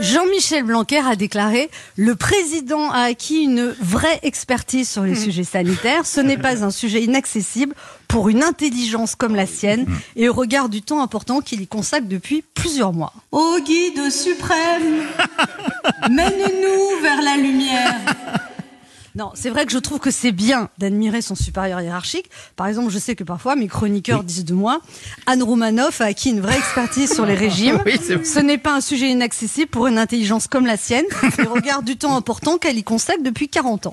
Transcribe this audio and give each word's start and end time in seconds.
Jean-Michel 0.00 0.62
Blanquer 0.62 0.98
a 0.98 1.16
déclaré 1.16 1.70
Le 1.96 2.14
président 2.14 2.90
a 2.90 3.02
acquis 3.02 3.42
une 3.42 3.74
vraie 3.80 4.20
expertise 4.22 4.88
sur 4.88 5.02
les 5.02 5.14
sujets 5.14 5.44
sanitaires. 5.44 6.06
Ce 6.06 6.20
n'est 6.20 6.36
pas 6.36 6.64
un 6.64 6.70
sujet 6.70 7.02
inaccessible 7.02 7.74
pour 8.06 8.28
une 8.28 8.42
intelligence 8.42 9.14
comme 9.14 9.34
la 9.34 9.46
sienne 9.46 9.86
et 10.16 10.28
au 10.28 10.32
regard 10.32 10.68
du 10.68 10.82
temps 10.82 11.02
important 11.02 11.40
qu'il 11.40 11.60
y 11.60 11.66
consacre 11.66 12.06
depuis 12.06 12.44
plusieurs 12.54 12.92
mois. 12.92 13.12
Ô 13.32 13.58
guide 13.64 14.10
suprême, 14.10 15.02
mène-nous 16.10 17.02
vers 17.02 17.22
la 17.22 17.36
lumière. 17.36 17.96
Non, 19.18 19.32
c'est 19.34 19.50
vrai 19.50 19.66
que 19.66 19.72
je 19.72 19.78
trouve 19.78 19.98
que 19.98 20.12
c'est 20.12 20.30
bien 20.30 20.68
d'admirer 20.78 21.22
son 21.22 21.34
supérieur 21.34 21.80
hiérarchique. 21.80 22.30
Par 22.54 22.68
exemple, 22.68 22.88
je 22.92 23.00
sais 23.00 23.16
que 23.16 23.24
parfois 23.24 23.56
mes 23.56 23.66
chroniqueurs 23.66 24.22
disent 24.22 24.44
de 24.44 24.54
moi 24.54 24.80
Anne 25.26 25.42
Romanoff 25.42 26.00
a 26.00 26.04
acquis 26.04 26.30
une 26.30 26.40
vraie 26.40 26.56
expertise 26.56 27.12
sur 27.12 27.26
les 27.26 27.34
régimes. 27.46 27.82
Oui. 27.84 27.98
Ce 27.98 28.38
n'est 28.38 28.58
pas 28.58 28.76
un 28.76 28.80
sujet 28.80 29.10
inaccessible 29.10 29.66
pour 29.66 29.88
une 29.88 29.98
intelligence 29.98 30.46
comme 30.46 30.66
la 30.66 30.76
sienne, 30.76 31.04
et 31.36 31.46
au 31.48 31.50
regard 31.54 31.82
du 31.82 31.96
temps 31.96 32.14
important 32.14 32.58
qu'elle 32.58 32.78
y 32.78 32.84
consacre 32.84 33.24
depuis 33.24 33.48
40 33.48 33.88
ans. 33.88 33.92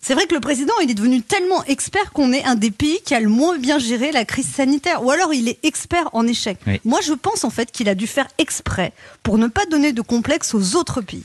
C'est 0.00 0.14
vrai 0.14 0.24
que 0.26 0.34
le 0.34 0.40
président, 0.40 0.72
il 0.82 0.90
est 0.90 0.94
devenu 0.94 1.20
tellement 1.20 1.62
expert 1.64 2.10
qu'on 2.12 2.32
est 2.32 2.44
un 2.44 2.54
des 2.54 2.70
pays 2.70 3.00
qui 3.04 3.14
a 3.14 3.20
le 3.20 3.28
moins 3.28 3.58
bien 3.58 3.78
géré 3.78 4.10
la 4.10 4.24
crise 4.24 4.48
sanitaire. 4.48 5.04
Ou 5.04 5.10
alors 5.10 5.34
il 5.34 5.50
est 5.50 5.58
expert 5.64 6.08
en 6.14 6.26
échec. 6.26 6.56
Oui. 6.66 6.80
Moi, 6.86 7.00
je 7.02 7.12
pense 7.12 7.44
en 7.44 7.50
fait 7.50 7.70
qu'il 7.70 7.90
a 7.90 7.94
dû 7.94 8.06
faire 8.06 8.28
exprès 8.38 8.94
pour 9.22 9.36
ne 9.36 9.48
pas 9.48 9.66
donner 9.66 9.92
de 9.92 10.00
complexe 10.00 10.54
aux 10.54 10.76
autres 10.76 11.02
pays. 11.02 11.24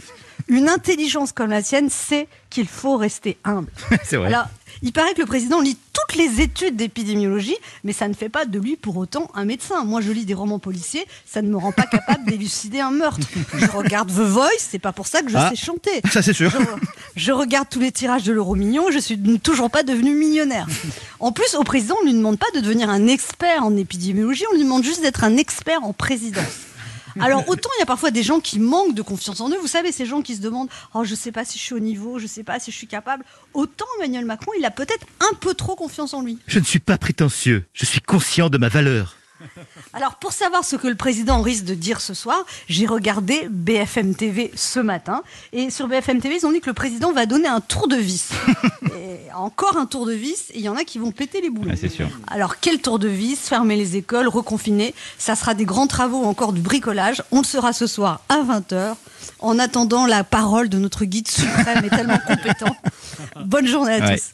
Une 0.49 0.67
intelligence 0.67 1.31
comme 1.31 1.51
la 1.51 1.61
sienne 1.63 1.89
sait 1.89 2.27
qu'il 2.49 2.67
faut 2.67 2.97
rester 2.97 3.37
humble. 3.43 3.71
C'est 4.03 4.17
vrai. 4.17 4.27
Alors, 4.27 4.45
il 4.81 4.91
paraît 4.91 5.13
que 5.13 5.19
le 5.21 5.27
président 5.27 5.61
lit 5.61 5.77
toutes 5.93 6.15
les 6.17 6.41
études 6.41 6.75
d'épidémiologie, 6.75 7.55
mais 7.83 7.93
ça 7.93 8.07
ne 8.07 8.13
fait 8.13 8.29
pas 8.29 8.45
de 8.45 8.57
lui 8.59 8.75
pour 8.75 8.97
autant 8.97 9.29
un 9.35 9.45
médecin. 9.45 9.83
Moi, 9.83 10.01
je 10.01 10.11
lis 10.11 10.25
des 10.25 10.33
romans 10.33 10.57
policiers, 10.57 11.05
ça 11.25 11.41
ne 11.43 11.49
me 11.49 11.57
rend 11.57 11.71
pas 11.71 11.83
capable 11.83 12.25
d'élucider 12.25 12.79
un 12.79 12.89
meurtre. 12.91 13.27
Je 13.55 13.65
regarde 13.67 14.09
The 14.09 14.21
Voice, 14.21 14.47
c'est 14.57 14.79
pas 14.79 14.91
pour 14.93 15.05
ça 15.07 15.21
que 15.21 15.29
je 15.29 15.37
Ah. 15.37 15.49
sais 15.49 15.55
chanter. 15.55 16.01
Ça, 16.11 16.21
c'est 16.23 16.33
sûr. 16.33 16.49
Je, 17.15 17.21
je 17.25 17.31
regarde 17.31 17.67
tous 17.69 17.79
les 17.79 17.91
tirages 17.91 18.23
de 18.23 18.31
l'euro 18.33 18.55
million, 18.55 18.89
je 18.91 18.97
suis 18.99 19.19
toujours 19.39 19.69
pas 19.69 19.83
devenu 19.83 20.15
millionnaire. 20.15 20.65
En 21.19 21.31
plus, 21.31 21.53
au 21.55 21.63
président, 21.63 21.95
on 22.01 22.05
lui 22.05 22.13
demande 22.13 22.39
pas 22.39 22.49
de 22.55 22.59
devenir 22.61 22.89
un 22.89 23.05
expert 23.07 23.63
en 23.63 23.75
épidémiologie, 23.77 24.45
on 24.51 24.55
lui 24.55 24.63
demande 24.63 24.83
juste 24.83 25.01
d'être 25.01 25.23
un 25.23 25.37
expert 25.37 25.83
en 25.83 25.93
présidence. 25.93 26.45
Alors 27.19 27.47
autant 27.47 27.69
il 27.77 27.79
y 27.79 27.83
a 27.83 27.85
parfois 27.85 28.11
des 28.11 28.23
gens 28.23 28.39
qui 28.39 28.59
manquent 28.59 28.95
de 28.95 29.01
confiance 29.01 29.41
en 29.41 29.49
eux, 29.49 29.57
vous 29.59 29.67
savez 29.67 29.91
ces 29.91 30.05
gens 30.05 30.21
qui 30.21 30.35
se 30.35 30.41
demandent 30.41 30.69
oh 30.93 31.03
je 31.03 31.15
sais 31.15 31.31
pas 31.31 31.45
si 31.45 31.57
je 31.57 31.63
suis 31.63 31.75
au 31.75 31.79
niveau, 31.79 32.19
je 32.19 32.27
sais 32.27 32.43
pas 32.43 32.59
si 32.59 32.71
je 32.71 32.77
suis 32.77 32.87
capable. 32.87 33.23
Autant 33.53 33.85
Emmanuel 33.99 34.25
Macron, 34.25 34.51
il 34.57 34.65
a 34.65 34.71
peut-être 34.71 35.05
un 35.19 35.35
peu 35.35 35.53
trop 35.53 35.75
confiance 35.75 36.13
en 36.13 36.21
lui. 36.21 36.37
Je 36.47 36.59
ne 36.59 36.63
suis 36.63 36.79
pas 36.79 36.97
prétentieux. 36.97 37.65
Je 37.73 37.85
suis 37.85 38.01
conscient 38.01 38.49
de 38.49 38.57
ma 38.57 38.69
valeur. 38.69 39.18
Alors 39.93 40.15
pour 40.15 40.31
savoir 40.31 40.63
ce 40.63 40.75
que 40.75 40.87
le 40.87 40.95
président 40.95 41.41
risque 41.41 41.65
de 41.65 41.73
dire 41.75 42.01
ce 42.01 42.13
soir, 42.13 42.45
j'ai 42.67 42.85
regardé 42.85 43.47
BFM 43.49 44.15
TV 44.15 44.51
ce 44.55 44.79
matin 44.79 45.21
et 45.53 45.69
sur 45.69 45.87
BFM 45.87 46.19
TV 46.21 46.37
ils 46.41 46.45
ont 46.45 46.51
dit 46.51 46.61
que 46.61 46.69
le 46.69 46.73
président 46.73 47.11
va 47.11 47.25
donner 47.25 47.47
un 47.47 47.61
tour 47.61 47.87
de 47.87 47.95
vis. 47.95 48.29
Et 48.95 49.31
encore 49.33 49.77
un 49.77 49.85
tour 49.85 50.05
de 50.05 50.11
vis 50.13 50.49
et 50.51 50.57
il 50.57 50.61
y 50.61 50.69
en 50.69 50.75
a 50.75 50.83
qui 50.83 50.97
vont 50.99 51.11
péter 51.11 51.39
les 51.41 51.49
boulons. 51.49 51.71
Ah, 51.73 51.77
c'est 51.79 51.89
sûr. 51.89 52.07
Alors 52.27 52.59
quel 52.59 52.79
tour 52.81 52.99
de 52.99 53.07
vis 53.07 53.37
Fermer 53.37 53.75
les 53.77 53.95
écoles, 53.95 54.27
reconfiner, 54.27 54.93
ça 55.17 55.35
sera 55.35 55.53
des 55.53 55.65
grands 55.65 55.87
travaux 55.87 56.23
encore 56.25 56.51
du 56.53 56.61
bricolage. 56.61 57.23
On 57.31 57.39
le 57.39 57.45
sera 57.45 57.71
ce 57.73 57.87
soir 57.87 58.21
à 58.29 58.39
20h 58.43 58.95
en 59.39 59.59
attendant 59.59 60.05
la 60.05 60.23
parole 60.23 60.67
de 60.69 60.77
notre 60.77 61.05
guide 61.05 61.27
suprême 61.29 61.83
et 61.85 61.89
tellement 61.89 62.17
compétent. 62.27 62.75
Bonne 63.45 63.67
journée 63.67 63.95
à 63.95 63.99
Ouais. 64.07 64.17
tous. 64.17 64.29